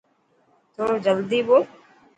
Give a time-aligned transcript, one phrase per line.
[0.73, 1.61] ٿورو جلدي ٻول.